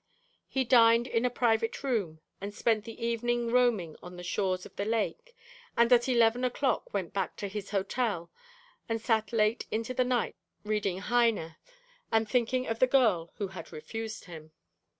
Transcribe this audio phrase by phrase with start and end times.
[0.47, 4.75] He dined in a private room, and spent the evening roaming on the shores of
[4.75, 5.35] the lake,
[5.77, 8.31] and at eleven o'clock went back to his hotel
[8.89, 11.55] and sat late into the night reading Heine,
[12.11, 14.51] and thinking of the girl who had refused him.